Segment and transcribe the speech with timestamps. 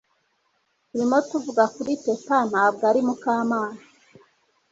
[0.87, 3.79] Turimo tuvuga kuri Teta ntabwo ari Mukamana